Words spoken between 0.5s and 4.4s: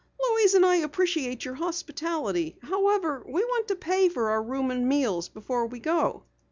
and I appreciate your hospitality. However, we want to pay for